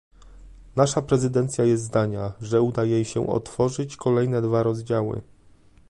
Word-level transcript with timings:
Nasza 0.75 1.01
prezydencja 1.01 1.63
jest 1.63 1.83
zdania, 1.83 2.33
że 2.41 2.61
uda 2.61 2.83
jej 2.83 3.05
się 3.05 3.29
otworzyć 3.29 3.97
kolejne 3.97 4.41
dwa 4.41 4.63
rozdziały 4.63 5.21